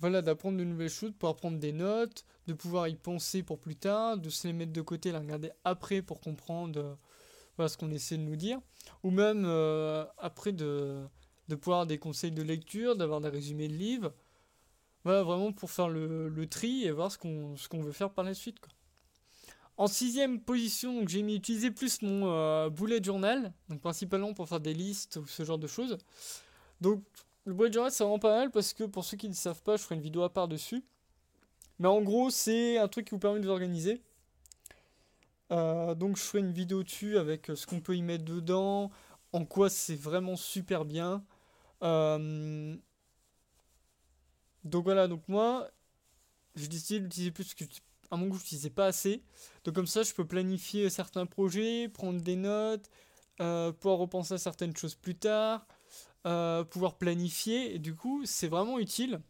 voilà, 0.01 0.21
d'apprendre 0.21 0.59
de 0.59 0.65
nouvelles 0.65 0.91
choses, 0.91 1.11
de 1.13 1.17
pouvoir 1.17 1.37
prendre 1.37 1.59
des 1.59 1.73
notes, 1.73 2.25
de 2.49 2.53
pouvoir 2.53 2.89
y 2.89 2.97
penser 2.97 3.45
pour 3.45 3.61
plus 3.61 3.77
tard, 3.77 4.19
de 4.19 4.31
se 4.31 4.49
les 4.49 4.53
mettre 4.53 4.73
de 4.73 4.81
côté, 4.83 5.13
les 5.13 5.19
regarder 5.19 5.53
après 5.65 6.03
pour 6.03 6.21
comprendre 6.21 6.99
euh, 7.61 7.69
ce 7.69 7.77
qu'on 7.77 7.91
essaie 7.91 8.19
de 8.19 8.23
nous 8.23 8.37
dire. 8.37 8.61
Ou 9.05 9.11
même 9.11 9.45
après 10.19 10.53
de, 10.53 11.05
de 11.49 11.55
pouvoir 11.55 11.81
avoir 11.81 11.87
des 11.87 11.99
conseils 11.99 12.33
de 12.33 12.43
lecture, 12.43 12.97
d'avoir 12.97 13.21
des 13.21 13.29
résumés 13.29 13.69
de 13.69 13.75
livres. 13.75 14.13
Voilà, 15.05 15.23
vraiment 15.23 15.53
pour 15.53 15.71
faire 15.71 15.89
le, 15.89 16.47
tri 16.47 16.85
et 16.85 16.91
voir 16.91 17.13
ce 17.13 17.19
qu'on 17.19 17.81
veut 17.81 17.93
faire 17.93 18.11
par 18.11 18.25
la 18.25 18.35
suite. 18.35 18.59
En 19.79 19.87
sixième 19.87 20.41
position, 20.41 21.07
j'ai 21.07 21.23
mis 21.23 21.37
utiliser 21.37 21.71
plus 21.71 22.03
mon 22.03 22.31
euh, 22.31 22.69
bullet 22.69 23.03
journal, 23.03 23.53
donc 23.69 23.81
principalement 23.81 24.35
pour 24.35 24.49
faire 24.49 24.61
des 24.61 24.75
listes 24.75 25.17
ou 25.17 25.27
ce 25.27 25.45
genre 25.45 25.59
de 25.59 25.69
choses. 25.69 25.97
Donc 26.81 27.03
le 27.45 27.55
bullet 27.55 27.73
journal 27.73 27.91
c'est 27.91 28.05
vraiment 28.05 28.19
pas 28.19 28.37
mal 28.37 28.51
parce 28.51 28.75
que 28.75 28.85
pour 28.85 29.05
ceux 29.05 29.17
qui 29.17 29.29
ne 29.29 29.35
savent 29.35 29.63
pas, 29.63 29.77
je 29.77 29.83
ferai 29.83 29.95
une 29.95 30.03
vidéo 30.03 30.23
à 30.23 30.33
part 30.33 30.49
dessus. 30.49 30.85
Mais 31.79 31.89
en 31.89 32.03
gros, 32.03 32.29
c'est 32.31 32.77
un 32.79 32.89
truc 32.89 33.07
qui 33.07 33.13
vous 33.13 33.21
permet 33.21 33.39
de 33.39 33.45
vous 33.45 33.53
organiser. 33.53 34.03
Euh, 35.51 35.95
donc 35.95 36.17
je 36.17 36.23
ferai 36.23 36.41
une 36.41 36.53
vidéo 36.53 36.83
dessus 36.83 37.17
avec 37.17 37.49
euh, 37.49 37.57
ce 37.57 37.67
qu'on 37.67 37.81
peut 37.81 37.97
y 37.97 38.03
mettre 38.03 38.25
dedans, 38.25 38.91
en 39.33 39.45
quoi 39.45 39.71
c'est 39.71 39.97
vraiment 39.97 40.37
super 40.37 40.85
bien. 40.85 41.25
Euh, 41.83 42.77
donc 44.65 44.85
voilà, 44.85 45.09
donc 45.09 45.23
moi, 45.29 45.71
j'ai 46.57 46.69
décidé 46.69 47.01
d'utiliser 47.01 47.31
plus 47.31 47.55
que 48.11 48.17
mon 48.17 48.27
goût, 48.27 48.37
je 48.37 48.43
n'utilisais 48.43 48.71
pas 48.71 48.87
assez. 48.87 49.23
Donc 49.65 49.75
comme 49.75 49.87
ça, 49.87 50.03
je 50.03 50.13
peux 50.15 50.27
planifier 50.27 50.89
certains 50.91 51.27
projets, 51.27 51.89
prendre 51.89 52.21
des 52.21 52.37
notes, 52.37 52.91
euh, 53.41 53.73
pouvoir 53.73 53.99
repenser 53.99 54.35
à 54.35 54.39
certaines 54.39 54.77
choses 54.77 54.95
plus 54.95 55.15
tard, 55.15 55.67
euh, 56.27 56.65
pouvoir 56.65 56.97
planifier. 56.99 57.75
Et 57.75 57.79
du 57.79 57.95
coup, 57.95 58.23
c'est 58.25 58.49
vraiment 58.49 58.79
utile. 58.79 59.21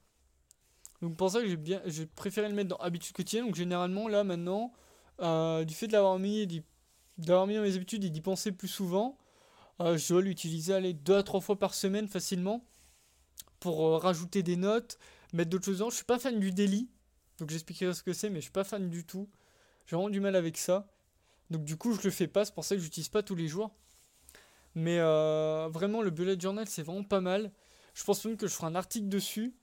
Donc 1.03 1.17
pour 1.17 1.31
ça 1.31 1.41
que 1.41 1.49
j'ai 1.49 1.57
bien, 1.57 1.83
préféré 2.17 2.49
le 2.49 2.55
mettre 2.55 2.71
dans 2.71 2.77
habitudes 2.77 3.15
quotidiennes. 3.15 3.47
Donc 3.47 3.55
généralement 3.55 4.09
là 4.09 4.25
maintenant, 4.25 4.73
euh, 5.21 5.65
du 5.65 5.75
fait 5.75 5.87
de 5.87 5.93
l'avoir 5.93 6.19
mis, 6.19 6.47
d'avoir 7.19 7.47
mis 7.47 7.55
dans 7.55 7.63
mes 7.63 7.77
habitudes 7.77 8.05
et 8.05 8.11
d'y 8.11 8.21
penser 8.21 8.53
plus 8.53 8.69
souvent, 8.69 9.19
je 9.81 10.09
dois 10.09 10.23
l'utiliser 10.23 10.75
aller 10.75 10.93
deux 10.93 11.17
à 11.17 11.23
trois 11.23 11.41
fois 11.41 11.57
par 11.57 11.73
semaine 11.73 12.09
facilement 12.09 12.65
pour 13.61 14.03
rajouter 14.03 14.43
des 14.43 14.57
notes, 14.57 14.99
mettre 15.33 15.51
d'autres 15.51 15.67
choses 15.67 15.79
dans. 15.79 15.91
Je 15.91 15.97
suis 15.97 16.05
pas 16.05 16.19
fan 16.19 16.41
du 16.41 16.51
daily, 16.51 16.89
donc 17.39 17.51
j'expliquerai 17.51 17.95
ce 17.95 18.03
que 18.03 18.13
c'est, 18.13 18.31
mais 18.31 18.37
je 18.37 18.43
suis 18.43 18.53
pas 18.53 18.65
fan 18.65 18.89
du 18.89 19.05
tout. 19.05 19.29
J'ai 19.87 19.97
vraiment 19.97 20.11
du 20.11 20.21
mal 20.21 20.37
avec 20.37 20.59
ça. 20.59 20.87
Donc 21.51 21.65
du 21.65 21.77
coup, 21.77 21.95
je 21.95 22.03
le 22.03 22.11
fais 22.11 22.27
pas, 22.27 22.45
c'est 22.45 22.55
pour 22.55 22.65
ça 22.65 22.75
que 22.77 22.83
j'utilise 22.83 23.09
pas 23.09 23.23
tous 23.23 23.35
les 23.35 23.49
jours. 23.49 23.75
Mais 24.75 24.99
euh, 24.99 25.69
vraiment, 25.73 26.03
le 26.03 26.11
bullet 26.11 26.39
journal, 26.39 26.69
c'est 26.69 26.83
vraiment 26.83 27.05
pas 27.05 27.21
mal. 27.21 27.51
Je 27.95 28.05
pense 28.05 28.25
même 28.25 28.37
que 28.37 28.47
je 28.47 28.55
ferai 28.55 28.67
un 28.67 28.75
article 28.75 29.09
dessus. 29.09 29.55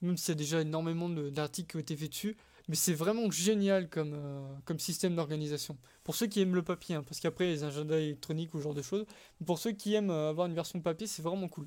Même 0.00 0.16
s'il 0.16 0.28
y 0.30 0.32
a 0.32 0.34
déjà 0.36 0.60
énormément 0.60 1.08
d'articles 1.08 1.70
qui 1.70 1.76
ont 1.76 1.80
été 1.80 1.96
faits 1.96 2.10
dessus. 2.10 2.36
Mais 2.68 2.76
c'est 2.76 2.92
vraiment 2.92 3.30
génial 3.30 3.88
comme, 3.88 4.14
euh, 4.14 4.78
système 4.78 5.16
d'organisation. 5.16 5.78
Pour 6.04 6.14
ceux 6.14 6.26
qui 6.26 6.40
aiment 6.40 6.54
le 6.54 6.62
papier, 6.62 6.94
hein, 6.94 7.02
parce 7.02 7.18
qu'après, 7.18 7.46
les 7.46 7.64
agendas 7.64 7.96
électroniques 7.98 8.54
ou 8.54 8.58
ce 8.58 8.64
genre 8.64 8.74
de 8.74 8.82
choses. 8.82 9.06
pour 9.46 9.58
ceux 9.58 9.72
qui 9.72 9.94
aiment 9.94 10.10
euh, 10.10 10.30
avoir 10.30 10.46
une 10.46 10.54
version 10.54 10.80
papier, 10.80 11.06
c'est 11.06 11.22
vraiment 11.22 11.48
cool. 11.48 11.66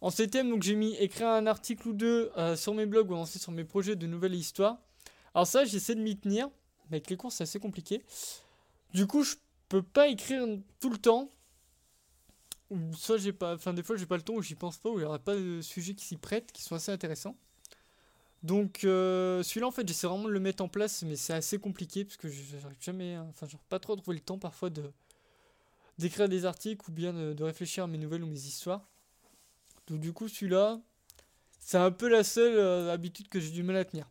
En 0.00 0.10
septième, 0.10 0.50
donc 0.50 0.62
j'ai 0.62 0.74
mis 0.74 0.94
écrire 0.96 1.28
un 1.28 1.46
article 1.46 1.88
ou 1.88 1.92
deux 1.92 2.30
sur 2.56 2.74
mes 2.74 2.86
blogs 2.86 3.10
ou 3.10 3.26
sur 3.26 3.52
mes 3.52 3.64
projets 3.64 3.96
de 3.96 4.06
nouvelles 4.06 4.34
histoires. 4.34 4.78
Alors 5.34 5.46
ça, 5.46 5.64
j'essaie 5.64 5.94
de 5.94 6.00
m'y 6.00 6.16
tenir. 6.16 6.48
Mais 6.90 6.98
avec 6.98 7.10
les 7.10 7.16
cours, 7.16 7.32
c'est 7.32 7.44
assez 7.44 7.58
compliqué. 7.58 8.02
Du 8.92 9.06
coup, 9.06 9.22
je 9.22 9.34
peux 9.68 9.82
pas 9.82 10.08
écrire 10.08 10.46
tout 10.80 10.90
le 10.90 10.98
temps 10.98 11.30
soit 12.94 13.18
j'ai 13.18 13.32
pas, 13.32 13.54
enfin 13.54 13.72
des 13.72 13.82
fois 13.82 13.96
j'ai 13.96 14.06
pas 14.06 14.16
le 14.16 14.22
temps 14.22 14.34
ou 14.34 14.42
j'y 14.42 14.54
pense 14.54 14.78
pas 14.78 14.90
ou 14.90 14.98
il 14.98 15.02
y 15.02 15.04
aura 15.04 15.18
pas 15.18 15.36
de 15.36 15.60
sujets 15.60 15.94
qui 15.94 16.04
s'y 16.04 16.16
prêtent, 16.16 16.52
qui 16.52 16.62
sont 16.62 16.74
assez 16.74 16.90
intéressants. 16.92 17.36
Donc 18.42 18.84
euh, 18.84 19.42
celui-là 19.42 19.66
en 19.66 19.70
fait 19.70 19.86
j'essaie 19.86 20.06
vraiment 20.06 20.24
de 20.24 20.32
le 20.32 20.40
mettre 20.40 20.62
en 20.62 20.68
place, 20.68 21.02
mais 21.02 21.16
c'est 21.16 21.32
assez 21.32 21.58
compliqué 21.58 22.04
parce 22.04 22.16
que 22.16 22.28
j'arrive 22.28 22.78
jamais, 22.80 23.14
hein, 23.14 23.26
enfin 23.30 23.46
genre 23.46 23.62
pas 23.68 23.78
trop 23.78 23.94
à 23.94 23.96
trouver 23.96 24.16
le 24.16 24.22
temps 24.22 24.38
parfois 24.38 24.70
de 24.70 24.92
d'écrire 25.98 26.28
des 26.28 26.44
articles 26.44 26.84
ou 26.90 26.92
bien 26.92 27.12
de, 27.12 27.42
réfléchir 27.42 27.84
à 27.84 27.86
mes 27.86 27.98
nouvelles 27.98 28.22
ou 28.22 28.26
mes 28.26 28.38
histoires. 28.38 28.86
Donc 29.86 30.00
du 30.00 30.12
coup 30.12 30.28
celui-là, 30.28 30.80
c'est 31.60 31.78
un 31.78 31.90
peu 31.90 32.08
la 32.08 32.24
seule 32.24 32.56
euh, 32.56 32.92
habitude 32.92 33.28
que 33.28 33.40
j'ai 33.40 33.50
du 33.50 33.62
mal 33.62 33.76
à 33.76 33.84
tenir. 33.84 34.10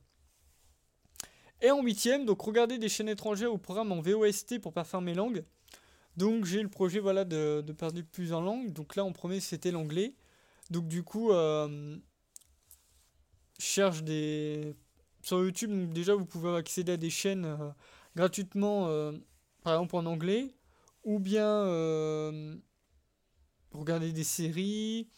Et 1.62 1.72
en 1.72 1.82
huitième, 1.82 2.25
donc 2.25 2.41
regarder 2.41 2.77
des 2.77 2.89
chaînes 2.89 3.10
étrangères 3.10 3.53
ou 3.53 3.58
programmes 3.58 3.91
en 3.91 4.01
VOST 4.01 4.60
pour 4.60 4.74
pas 4.74 4.84
faire 4.84 5.01
mes 5.01 5.13
langues. 5.13 5.44
Donc 6.17 6.46
j'ai 6.46 6.62
le 6.62 6.70
projet 6.70 7.00
voilà, 7.00 7.25
de, 7.25 7.62
de 7.65 7.74
parler 7.74 8.03
plusieurs 8.03 8.41
langues. 8.41 8.72
Donc 8.72 8.96
là 8.96 9.03
en 9.03 9.12
premier 9.12 9.39
c'était 9.39 9.72
l'anglais. 9.72 10.15
Donc 10.70 10.88
du 10.88 11.03
coup, 11.03 11.32
euh, 11.32 11.98
cherche 13.60 14.03
des... 14.03 14.75
Sur 15.22 15.44
YouTube, 15.44 15.91
déjà 15.91 16.13
vous 16.13 16.25
pouvez 16.25 16.55
accéder 16.55 16.94
à 16.94 16.98
des 16.98 17.10
chaînes 17.10 17.46
euh, 17.46 17.72
gratuitement, 18.15 18.88
par 19.63 19.74
exemple 19.74 19.96
en 19.96 20.05
anglais. 20.05 20.53
Ou 21.03 21.20
bien 21.20 21.63
regarder 23.72 24.12
des 24.12 24.24
séries. 24.24 25.10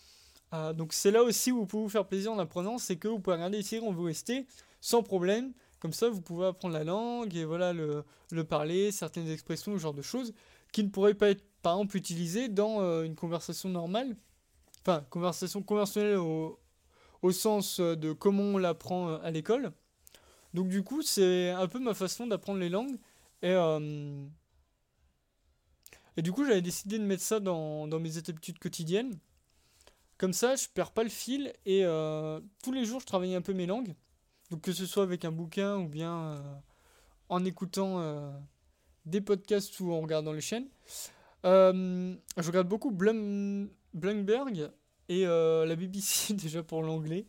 Donc 0.52 0.94
c'est 0.94 1.12
là 1.12 1.24
aussi 1.24 1.52
où 1.52 1.58
vous 1.58 1.66
pouvez 1.66 1.84
vous 1.84 1.90
faire 1.90 2.08
plaisir 2.08 2.32
en 2.32 2.40
apprenant, 2.40 2.78
c'est 2.78 2.96
que 2.96 3.08
vous 3.08 3.20
pouvez 3.20 3.36
regarder 3.36 3.58
des 3.58 3.64
séries 3.64 3.86
en 3.86 3.92
VOST 3.92 4.46
sans 4.82 5.04
problème. 5.04 5.54
Comme 5.80 5.94
ça, 5.94 6.10
vous 6.10 6.22
pouvez 6.22 6.48
apprendre 6.48 6.74
la 6.74 6.84
langue 6.84 7.36
et 7.36 7.46
voilà 7.46 7.74
le, 7.74 8.04
le 8.32 8.44
parler, 8.44 8.92
certaines 8.92 9.30
expressions, 9.30 9.74
ce 9.74 9.78
genre 9.78 9.94
de 9.94 10.02
choses 10.02 10.34
qui 10.72 10.84
ne 10.84 10.90
pourrait 10.90 11.14
pas 11.14 11.30
être, 11.30 11.44
par 11.62 11.74
exemple, 11.76 11.98
utilisé 11.98 12.50
dans 12.50 12.82
euh, 12.82 13.04
une 13.04 13.16
conversation 13.16 13.70
normale. 13.70 14.16
Enfin, 14.82 15.06
conversation 15.10 15.62
conventionnelle 15.62 16.18
au, 16.18 16.60
au 17.22 17.32
sens 17.32 17.80
euh, 17.80 17.96
de 17.96 18.14
comment 18.14 18.44
on 18.44 18.58
l'apprend 18.58 19.10
euh, 19.10 19.18
à 19.24 19.32
l'école. 19.32 19.72
Donc 20.54 20.70
du 20.70 20.84
coup, 20.84 21.02
c'est 21.02 21.50
un 21.50 21.68
peu 21.68 21.80
ma 21.80 21.94
façon 21.94 22.28
d'apprendre 22.28 22.60
les 22.60 22.70
langues. 22.70 22.98
Et, 23.44 23.54
et 26.16 26.22
du 26.24 26.32
coup, 26.32 26.44
j'avais 26.44 26.64
décidé 26.64 26.98
de 26.98 27.04
mettre 27.04 27.22
ça 27.22 27.40
dans, 27.40 27.88
dans, 27.88 28.00
mes 28.00 28.18
habitudes 28.18 28.58
quotidiennes. 28.58 29.20
Comme 30.18 30.34
ça, 30.34 30.56
je 30.56 30.68
perds 30.74 30.92
pas 30.92 31.04
le 31.04 31.10
fil 31.10 31.54
et 31.66 31.84
tous 32.64 32.72
les 32.72 32.86
jours, 32.86 33.00
je 33.00 33.06
travaille 33.06 33.36
un 33.36 33.42
peu 33.42 33.54
mes 33.54 33.66
langues. 33.66 33.94
Donc 34.50 34.62
que 34.62 34.72
ce 34.72 34.86
soit 34.86 35.04
avec 35.04 35.26
un 35.26 35.32
bouquin 35.32 35.78
ou 35.78 35.88
bien 35.88 36.42
en 37.30 37.46
écoutant 37.46 38.34
des 39.08 39.22
podcasts 39.22 39.80
ou 39.80 39.92
en 39.92 40.02
regardant 40.02 40.34
les 40.34 40.42
chaînes. 40.42 40.68
Euh, 41.46 42.16
je 42.38 42.48
regarde 42.48 42.68
beaucoup 42.68 42.92
Blum, 42.92 43.70
Blumberg 43.94 44.72
et 45.08 45.26
euh, 45.26 45.66
la 45.66 45.76
BBC 45.76 46.34
déjà 46.34 46.64
pour 46.64 46.84
l'anglais. 46.84 47.26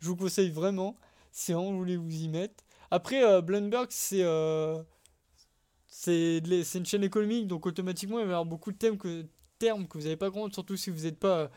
je 0.00 0.08
vous 0.08 0.16
conseille 0.16 0.50
vraiment 0.50 0.96
si 1.30 1.52
vous 1.52 1.76
voulez 1.76 1.96
vous 1.96 2.12
y 2.12 2.28
mettre. 2.28 2.64
Après, 2.90 3.24
euh, 3.24 3.40
Bloomberg, 3.40 3.88
c'est 3.90 4.24
c'est 5.86 6.38
une 6.74 6.86
chaîne 6.86 7.04
économique, 7.04 7.46
donc 7.46 7.66
automatiquement 7.66 8.18
il 8.18 8.24
va 8.24 8.32
y 8.32 8.34
avoir 8.34 8.44
beaucoup 8.44 8.72
de 8.72 8.76
thèmes 8.76 8.98
que, 8.98 9.24
termes 9.58 9.86
que 9.86 9.96
vous 9.96 10.04
n'avez 10.04 10.16
pas 10.16 10.30
compris, 10.30 10.52
surtout 10.52 10.76
si 10.76 10.90
vous 10.90 11.04
n'êtes 11.04 11.18
pas 11.18 11.50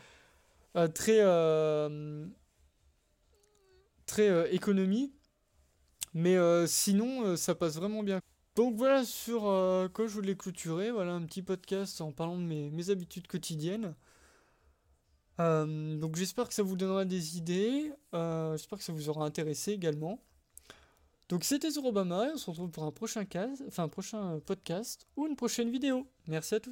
très, 0.94 1.22
très 4.06 4.54
économie. 4.54 5.12
Mais 6.14 6.36
sinon, 6.66 7.36
ça 7.36 7.54
passe 7.54 7.76
vraiment 7.76 8.02
bien. 8.02 8.20
Donc 8.58 8.74
voilà 8.74 9.04
sur 9.04 9.46
euh, 9.46 9.88
quoi 9.88 10.08
je 10.08 10.14
voulais 10.14 10.34
clôturer. 10.34 10.90
Voilà 10.90 11.12
un 11.12 11.22
petit 11.22 11.42
podcast 11.42 12.00
en 12.00 12.10
parlant 12.10 12.36
de 12.36 12.42
mes, 12.42 12.90
habitudes 12.90 13.28
quotidiennes. 13.28 13.94
Euh, 15.38 15.96
donc 15.96 16.16
j'espère 16.16 16.48
que 16.48 16.54
ça 16.54 16.64
vous 16.64 16.74
donnera 16.74 17.04
des 17.04 17.36
idées. 17.36 17.92
Euh, 18.14 18.56
j'espère 18.56 18.78
que 18.78 18.84
ça 18.84 18.92
vous 18.92 19.08
aura 19.08 19.24
intéressé 19.24 19.70
également. 19.70 20.20
Donc 21.28 21.44
c'était 21.44 21.70
sur 21.70 21.84
Obama 21.84 22.26
et 22.26 22.32
on 22.32 22.36
se 22.36 22.50
retrouve 22.50 22.72
pour 22.72 22.82
un 22.82 22.90
prochain, 22.90 23.24
cas, 23.24 23.48
enfin, 23.68 23.84
un 23.84 23.88
prochain 23.88 24.40
podcast 24.44 25.06
ou 25.14 25.28
une 25.28 25.36
prochaine 25.36 25.70
vidéo. 25.70 26.08
Merci 26.26 26.56
à 26.56 26.58
tous. 26.58 26.66